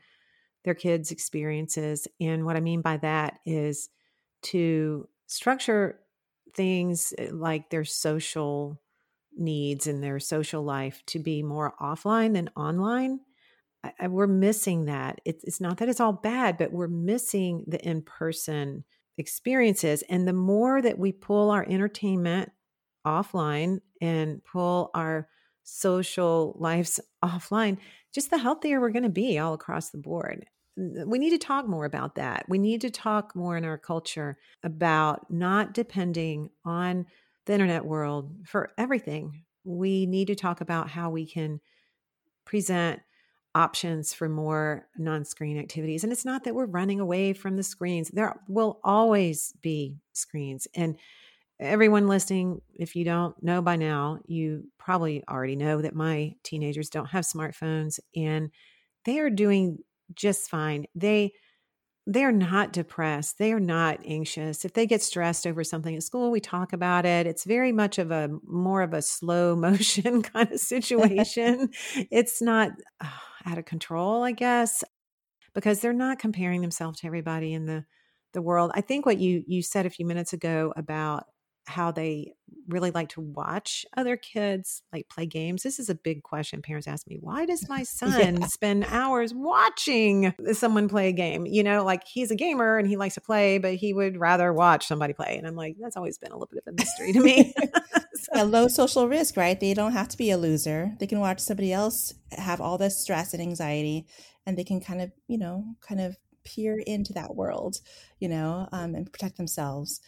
[0.64, 2.08] their kids' experiences.
[2.20, 3.88] And what I mean by that is
[4.42, 6.00] to structure
[6.54, 8.80] things eh, like their social
[9.36, 13.20] needs and their social life to be more offline than online
[13.98, 15.20] I, we're missing that.
[15.24, 18.84] It's, it's not that it's all bad, but we're missing the in person
[19.18, 20.02] experiences.
[20.08, 22.50] And the more that we pull our entertainment
[23.06, 25.28] offline and pull our
[25.62, 27.78] social lives offline,
[28.12, 30.46] just the healthier we're going to be all across the board.
[30.76, 32.44] We need to talk more about that.
[32.48, 37.06] We need to talk more in our culture about not depending on
[37.46, 39.44] the internet world for everything.
[39.64, 41.60] We need to talk about how we can
[42.44, 43.00] present
[43.56, 46.04] options for more non screen activities.
[46.04, 50.68] And it's not that we're running away from the screens, there will always be screens.
[50.74, 50.96] And
[51.58, 56.90] everyone listening, if you don't know by now, you probably already know that my teenagers
[56.90, 58.50] don't have smartphones and
[59.06, 59.78] they are doing
[60.14, 60.84] just fine.
[60.94, 61.32] They
[62.08, 63.38] they're not depressed.
[63.38, 64.64] They are not anxious.
[64.64, 67.26] If they get stressed over something at school, we talk about it.
[67.26, 71.70] It's very much of a more of a slow motion kind of situation.
[72.10, 73.08] it's not uh,
[73.46, 74.84] out of control, I guess,
[75.54, 77.84] because they're not comparing themselves to everybody in the
[78.34, 78.70] the world.
[78.74, 81.26] I think what you you said a few minutes ago about
[81.66, 82.32] how they
[82.68, 85.62] really like to watch other kids like play games.
[85.62, 87.18] This is a big question parents ask me.
[87.20, 88.46] Why does my son yeah.
[88.46, 91.46] spend hours watching someone play a game?
[91.46, 94.52] You know, like he's a gamer and he likes to play, but he would rather
[94.52, 95.36] watch somebody play.
[95.36, 97.54] And I'm like, that's always been a little bit of a mystery to me.
[98.14, 98.32] so.
[98.32, 99.58] A low social risk, right?
[99.58, 100.92] They don't have to be a loser.
[100.98, 104.06] They can watch somebody else have all this stress and anxiety
[104.46, 107.80] and they can kind of, you know, kind of peer into that world,
[108.20, 110.00] you know, um, and protect themselves.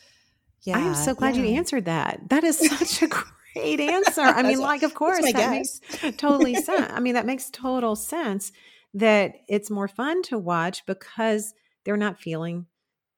[0.63, 0.79] Yeah.
[0.79, 1.43] I'm so glad yeah.
[1.43, 2.21] you answered that.
[2.29, 3.07] That is such a
[3.55, 4.23] great answer.
[4.23, 5.81] I mean, like, of course, that guess.
[6.03, 6.91] makes totally sense.
[6.93, 8.53] I mean, that makes total sense
[8.95, 12.67] that it's more fun to watch because they're not feeling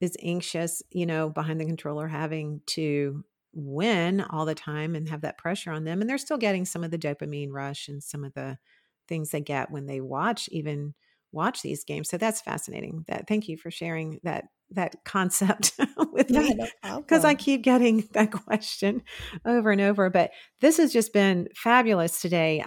[0.03, 5.23] as anxious, you know, behind the controller having to win all the time and have
[5.23, 6.01] that pressure on them.
[6.01, 8.59] And they're still getting some of the dopamine rush and some of the
[9.09, 10.95] things they get when they watch even
[11.33, 12.09] watch these games.
[12.09, 13.05] So that's fascinating.
[13.09, 15.73] That thank you for sharing that that concept
[16.13, 19.03] with yeah, me because no I keep getting that question
[19.45, 20.11] over and over.
[20.11, 20.31] But
[20.61, 22.65] this has just been fabulous today.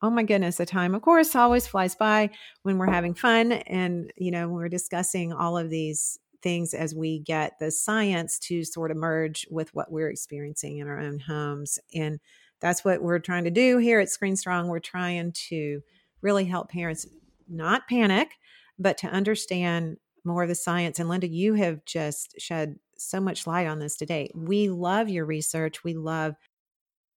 [0.00, 2.30] Oh my goodness, the time, of course, always flies by
[2.62, 3.52] when we're having fun.
[3.52, 8.64] And, you know, we're discussing all of these things as we get the science to
[8.64, 11.80] sort of merge with what we're experiencing in our own homes.
[11.92, 12.20] And
[12.60, 14.68] that's what we're trying to do here at ScreenStrong.
[14.68, 15.80] We're trying to
[16.22, 17.06] really help parents
[17.48, 18.32] not panic,
[18.78, 19.96] but to understand
[20.28, 20.98] more of the science.
[20.98, 24.30] And Linda, you have just shed so much light on this today.
[24.34, 25.82] We love your research.
[25.82, 26.34] We love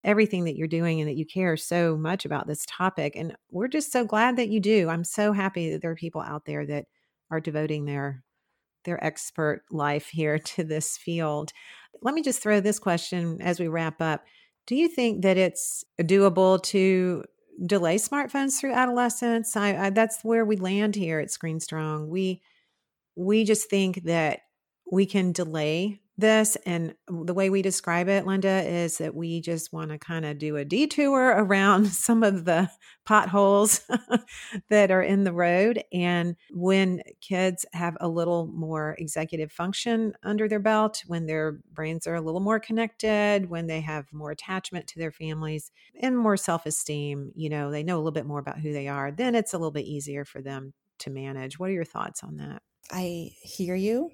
[0.04, 3.16] everything that you're doing and that you care so much about this topic.
[3.16, 4.88] And we're just so glad that you do.
[4.88, 6.86] I'm so happy that there are people out there that
[7.30, 8.22] are devoting their
[8.84, 11.52] their expert life here to this field.
[12.02, 14.24] Let me just throw this question as we wrap up.
[14.66, 17.24] Do you think that it's doable to
[17.66, 19.56] delay smartphones through adolescence?
[19.56, 22.08] I, I that's where we land here at ScreenStrong.
[22.08, 22.40] We
[23.18, 24.40] we just think that
[24.90, 26.56] we can delay this.
[26.66, 30.38] And the way we describe it, Linda, is that we just want to kind of
[30.38, 32.70] do a detour around some of the
[33.04, 33.82] potholes
[34.70, 35.82] that are in the road.
[35.92, 42.06] And when kids have a little more executive function under their belt, when their brains
[42.06, 46.36] are a little more connected, when they have more attachment to their families and more
[46.36, 49.34] self esteem, you know, they know a little bit more about who they are, then
[49.34, 51.58] it's a little bit easier for them to manage.
[51.58, 52.62] What are your thoughts on that?
[52.90, 54.10] I hear you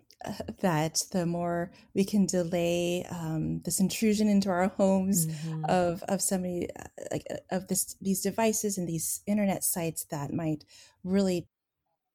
[0.61, 5.64] that the more we can delay um, this intrusion into our homes mm-hmm.
[5.66, 10.33] of of somebody uh, like uh, of this these devices and these internet sites that
[10.33, 10.64] might
[11.03, 11.47] really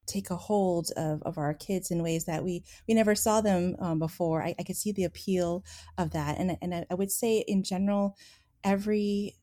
[0.08, 3.76] take a hold of, of our kids in ways that we we never saw them
[3.80, 5.64] um, before I, I could see the appeal
[5.98, 8.18] of that and and I, I would say in general
[8.64, 9.36] every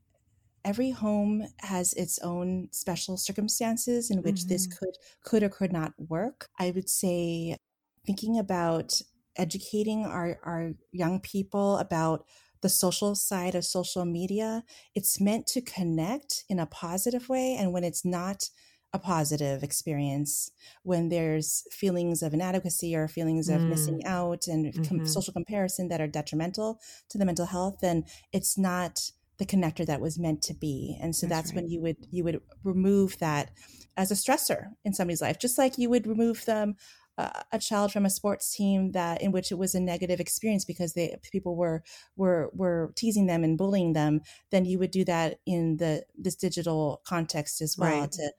[0.66, 4.48] every home has its own special circumstances in which mm-hmm.
[4.48, 7.56] this could could or could not work i would say
[8.04, 9.00] thinking about
[9.36, 12.24] educating our, our young people about
[12.62, 14.64] the social side of social media
[14.94, 18.50] it's meant to connect in a positive way and when it's not
[18.92, 20.50] a positive experience
[20.82, 23.68] when there's feelings of inadequacy or feelings of mm.
[23.68, 24.84] missing out and mm-hmm.
[24.84, 29.84] com- social comparison that are detrimental to the mental health then it's not the connector
[29.84, 31.62] that was meant to be and so that's, that's right.
[31.62, 33.50] when you would you would remove that
[33.96, 36.74] as a stressor in somebody's life just like you would remove them
[37.18, 40.64] uh, a child from a sports team that in which it was a negative experience
[40.64, 41.82] because they people were
[42.16, 44.20] were were teasing them and bullying them
[44.50, 48.12] then you would do that in the this digital context as well right.
[48.12, 48.32] to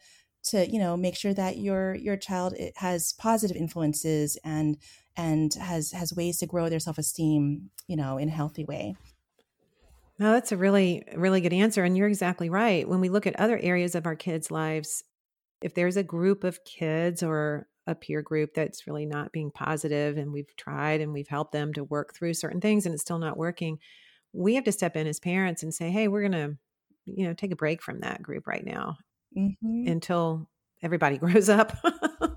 [0.44, 4.78] to you know make sure that your your child has positive influences and
[5.16, 8.96] and has has ways to grow their self-esteem you know in a healthy way
[10.20, 11.84] no, that's a really, really good answer.
[11.84, 12.88] And you're exactly right.
[12.88, 15.04] When we look at other areas of our kids' lives,
[15.62, 20.18] if there's a group of kids or a peer group that's really not being positive
[20.18, 23.20] and we've tried and we've helped them to work through certain things and it's still
[23.20, 23.80] not working,
[24.34, 26.58] we have to step in as parents and say, hey, we're going to,
[27.06, 28.98] you know, take a break from that group right now
[29.38, 29.88] mm-hmm.
[29.88, 30.50] until
[30.84, 31.78] everybody grows up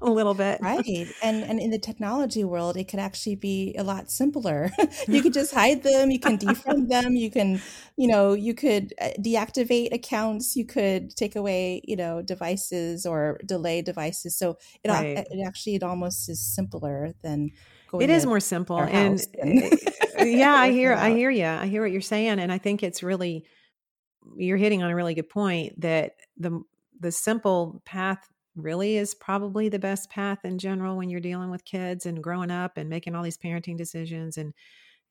[0.02, 0.60] a little bit.
[0.60, 4.70] Right and and in the technology world it could actually be a lot simpler.
[5.08, 7.60] You could just hide them you can defriend them you can
[7.96, 13.40] you know you could uh, deactivate accounts you could take away you know devices or
[13.44, 14.36] delay devices.
[14.36, 15.26] So it, right.
[15.30, 17.50] it actually it almost is simpler than
[17.98, 19.62] it is more simple and, and
[20.16, 22.84] eh, yeah i hear i hear you i hear what you're saying and i think
[22.84, 23.44] it's really
[24.36, 26.62] you're hitting on a really good point that the
[27.00, 28.28] the simple path
[28.62, 32.50] really is probably the best path in general when you're dealing with kids and growing
[32.50, 34.54] up and making all these parenting decisions and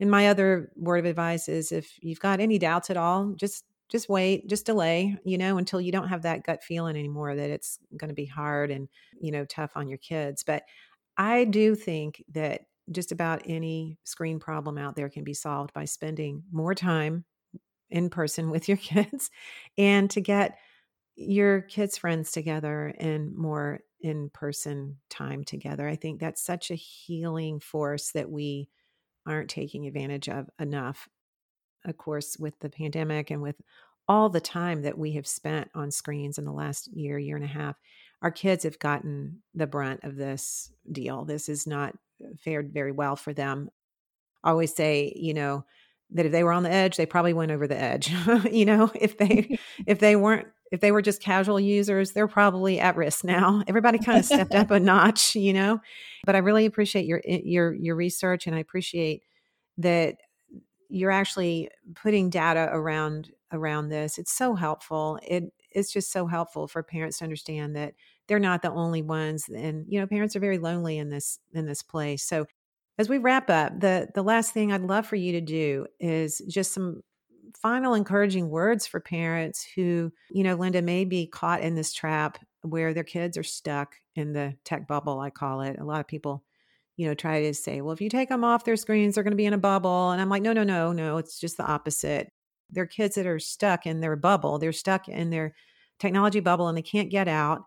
[0.02, 3.66] and my other word of advice is if you've got any doubts at all just
[3.90, 7.50] just wait just delay you know until you don't have that gut feeling anymore that
[7.50, 8.88] it's going to be hard and
[9.20, 10.64] you know tough on your kids but
[11.18, 15.86] i do think that just about any screen problem out there can be solved by
[15.86, 17.26] spending more time
[17.90, 19.30] in person with your kids
[19.78, 20.58] and to get
[21.20, 25.88] your kids' friends together and more in person time together.
[25.88, 28.70] I think that's such a healing force that we
[29.28, 31.10] aren't taking advantage of enough.
[31.86, 33.58] Of course, with the pandemic and with
[34.08, 37.46] all the time that we have spent on screens in the last year, year and
[37.46, 37.76] a half,
[38.22, 41.26] our kids have gotten the brunt of this deal.
[41.26, 41.96] This has not
[42.40, 43.70] fared very well for them.
[44.44, 45.66] I always say, you know,
[46.12, 48.12] that if they were on the edge, they probably went over the edge.
[48.52, 52.80] you know, if they if they weren't if they were just casual users, they're probably
[52.80, 53.64] at risk now.
[53.68, 55.80] Everybody kind of stepped up a notch, you know.
[56.26, 59.24] But I really appreciate your your your research, and I appreciate
[59.78, 60.18] that
[60.90, 64.18] you're actually putting data around around this.
[64.18, 65.20] It's so helpful.
[65.28, 67.94] It it's just so helpful for parents to understand that
[68.28, 71.66] they're not the only ones, and you know, parents are very lonely in this in
[71.66, 72.24] this place.
[72.24, 72.46] So
[72.98, 76.42] as we wrap up, the the last thing I'd love for you to do is
[76.48, 77.02] just some
[77.58, 82.38] final encouraging words for parents who, you know, Linda may be caught in this trap
[82.62, 85.78] where their kids are stuck in the tech bubble, I call it.
[85.80, 86.44] A lot of people,
[86.98, 89.32] you know, try to say, well, if you take them off their screens, they're going
[89.32, 90.12] to be in a bubble.
[90.12, 92.32] And I'm like, no, no, no, no, it's just the opposite.
[92.70, 94.60] They're kids that are stuck in their bubble.
[94.60, 95.56] They're stuck in their
[96.00, 97.64] technology bubble and they can't get out.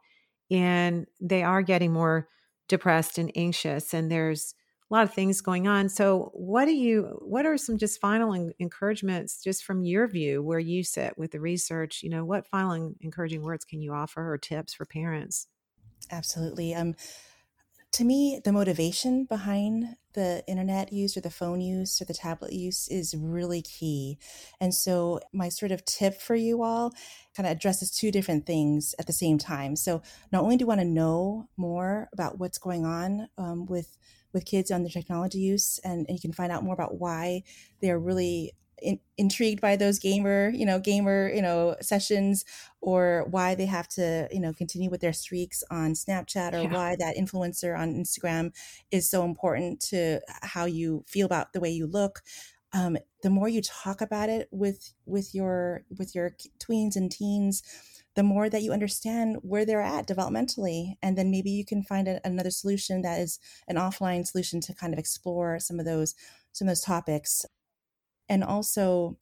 [0.51, 2.29] And they are getting more
[2.69, 3.95] depressed and anxious.
[3.95, 4.55] And there's
[4.93, 5.89] a lot of things going on.
[5.89, 7.19] So, what do you?
[7.23, 11.41] What are some just final encouragements, just from your view, where you sit with the
[11.41, 12.03] research?
[12.03, 15.49] You know, what final encouraging words can you offer or tips for parents?
[16.11, 16.75] Absolutely.
[16.75, 16.95] Um,
[17.93, 22.53] to me, the motivation behind the internet use or the phone use or the tablet
[22.53, 24.19] use is really key.
[24.61, 26.93] And so, my sort of tip for you all
[27.35, 29.75] kind of addresses two different things at the same time.
[29.75, 33.97] So, not only do you want to know more about what's going on um, with
[34.33, 37.43] with kids on their technology use, and, and you can find out more about why
[37.81, 38.53] they're really
[38.83, 42.45] in, intrigued by those gamer, you know, gamer, you know, sessions
[42.81, 46.73] or why they have to, you know, continue with their streaks on Snapchat or yeah.
[46.73, 48.53] why that influencer on Instagram
[48.91, 52.23] is so important to how you feel about the way you look.
[52.73, 57.63] Um, the more you talk about it with with your with your tweens and teens,
[58.15, 62.09] the more that you understand where they're at developmentally and then maybe you can find
[62.09, 63.39] a, another solution that is
[63.69, 66.15] an offline solution to kind of explore some of those
[66.53, 67.47] some of those topics.
[68.29, 69.19] And also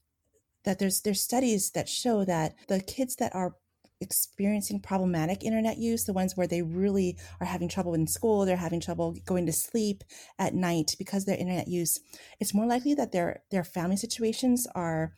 [0.64, 3.54] that there's there's studies that show that the kids that are
[4.00, 8.56] experiencing problematic internet use, the ones where they really are having trouble in school, they're
[8.56, 10.02] having trouble going to sleep
[10.38, 12.00] at night because their internet use,
[12.40, 15.14] it's more likely that their their family situations are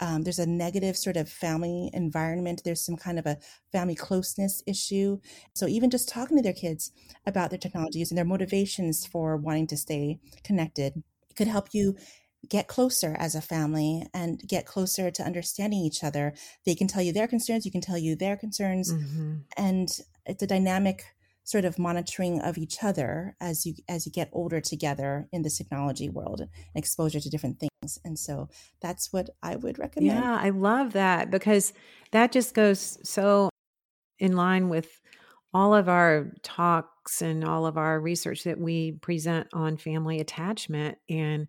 [0.00, 2.62] um, there's a negative sort of family environment.
[2.64, 3.38] There's some kind of a
[3.72, 5.18] family closeness issue.
[5.54, 6.92] So even just talking to their kids
[7.26, 11.02] about their technologies and their motivations for wanting to stay connected
[11.36, 11.96] could help you
[12.48, 16.32] get closer as a family and get closer to understanding each other.
[16.64, 19.36] They can tell you their concerns, you can tell you their concerns, mm-hmm.
[19.56, 19.88] and
[20.24, 21.04] it's a dynamic
[21.46, 25.56] sort of monitoring of each other as you as you get older together in this
[25.56, 27.98] technology world and exposure to different things.
[28.04, 28.48] And so
[28.82, 30.18] that's what I would recommend.
[30.18, 31.72] Yeah, I love that because
[32.10, 33.48] that just goes so
[34.18, 35.00] in line with
[35.54, 40.98] all of our talks and all of our research that we present on family attachment
[41.08, 41.46] and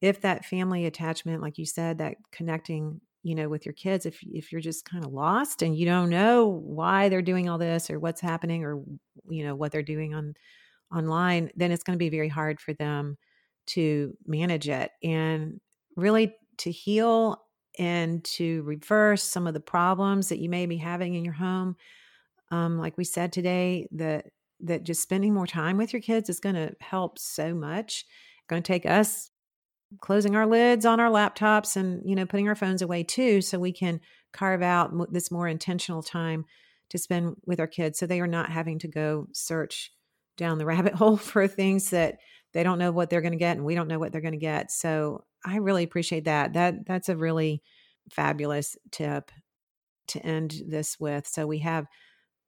[0.00, 4.18] if that family attachment like you said that connecting you know with your kids if
[4.32, 7.90] if you're just kind of lost and you don't know why they're doing all this
[7.90, 8.82] or what's happening or
[9.28, 10.34] you know what they're doing on
[10.94, 13.16] online then it's going to be very hard for them
[13.68, 14.90] to manage it.
[15.02, 15.60] And
[15.94, 17.44] really to heal
[17.78, 21.76] and to reverse some of the problems that you may be having in your home
[22.50, 24.26] um, like we said today that
[24.60, 28.04] that just spending more time with your kids is going to help so much.
[28.48, 29.30] Going to take us
[30.00, 33.58] closing our lids on our laptops and you know putting our phones away too so
[33.58, 34.00] we can
[34.32, 36.44] carve out this more intentional time
[36.90, 39.92] to spend with our kids so they are not having to go search
[40.36, 42.18] down the rabbit hole for things that
[42.54, 44.32] they don't know what they're going to get and we don't know what they're going
[44.32, 44.70] to get.
[44.70, 46.54] So i really appreciate that.
[46.54, 47.62] That that's a really
[48.10, 49.30] fabulous tip
[50.08, 51.26] to end this with.
[51.26, 51.86] So we have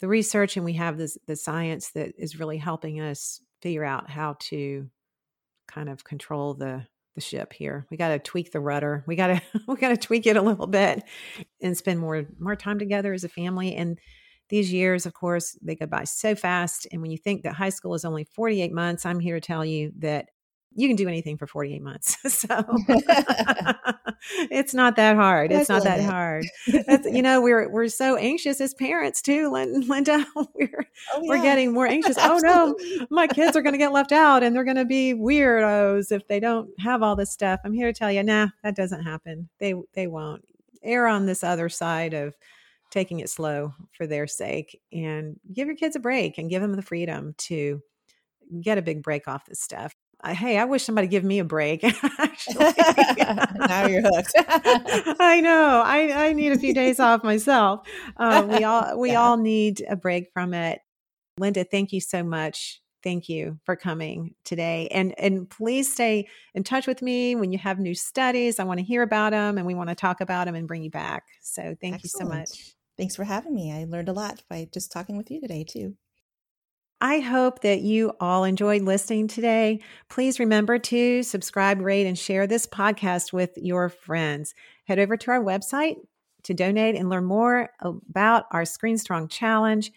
[0.01, 4.09] the research and we have this the science that is really helping us figure out
[4.09, 4.89] how to
[5.69, 7.87] kind of control the the ship here.
[7.91, 9.05] We got to tweak the rudder.
[9.07, 11.03] We got to we got to tweak it a little bit
[11.63, 13.99] and spend more more time together as a family and
[14.49, 17.69] these years of course they go by so fast and when you think that high
[17.69, 20.29] school is only 48 months, I'm here to tell you that
[20.75, 22.17] you can do anything for 48 months.
[22.33, 22.47] so
[24.51, 25.53] it's not that hard.
[25.53, 26.45] It's not that hard.
[26.87, 30.25] That's, you know, we're we're so anxious as parents too, Linda.
[30.35, 31.21] We're oh, yeah.
[31.23, 32.17] we're getting more anxious.
[32.19, 32.77] oh no,
[33.11, 36.27] my kids are going to get left out and they're going to be weirdos if
[36.29, 37.61] they don't have all this stuff.
[37.65, 39.49] I'm here to tell you, nah, that doesn't happen.
[39.59, 40.45] They they won't.
[40.83, 42.35] Err on this other side of
[42.91, 46.75] taking it slow for their sake and give your kids a break and give them
[46.75, 47.81] the freedom to
[48.61, 49.95] get a big break off this stuff
[50.25, 51.85] hey, I wish somebody give me a break.
[52.19, 52.57] Actually,
[53.69, 54.33] now you're hooked.
[55.21, 55.83] I know.
[55.85, 57.87] I, I need a few days off myself.
[58.17, 59.23] Uh, we all we yeah.
[59.23, 60.81] all need a break from it.
[61.39, 62.81] Linda, thank you so much.
[63.03, 64.89] Thank you for coming today.
[64.91, 68.59] And and please stay in touch with me when you have new studies.
[68.59, 70.83] I want to hear about them and we want to talk about them and bring
[70.83, 71.25] you back.
[71.41, 72.03] So thank Excellent.
[72.05, 72.75] you so much.
[72.99, 73.73] Thanks for having me.
[73.73, 75.97] I learned a lot by just talking with you today too.
[77.01, 79.81] I hope that you all enjoyed listening today.
[80.11, 84.55] Please remember to subscribe, rate, and share this podcast with your friends.
[84.85, 85.97] Head over to our website
[86.43, 89.91] to donate and learn more about our ScreenStrong Challenge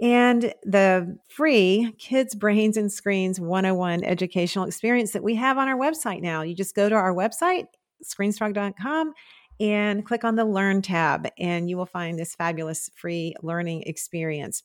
[0.00, 5.78] and the free Kids, Brains, and Screens 101 educational experience that we have on our
[5.78, 6.42] website now.
[6.42, 7.66] You just go to our website,
[8.04, 9.12] screenstrong.com,
[9.60, 14.62] and click on the Learn tab, and you will find this fabulous free learning experience.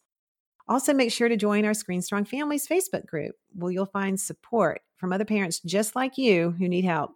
[0.70, 5.14] Also, make sure to join our ScreenStrong Families Facebook group where you'll find support from
[5.14, 7.16] other parents just like you who need help.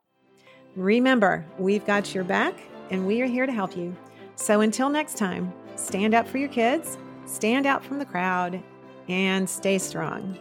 [0.75, 2.53] Remember, we've got your back
[2.89, 3.95] and we are here to help you.
[4.35, 8.61] So until next time, stand up for your kids, stand out from the crowd,
[9.09, 10.37] and stay strong.